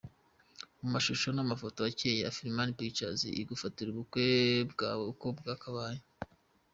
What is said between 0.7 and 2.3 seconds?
Mu mashusho n'amafoto akeye,